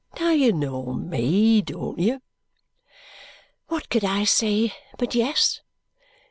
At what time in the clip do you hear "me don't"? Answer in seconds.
0.93-1.99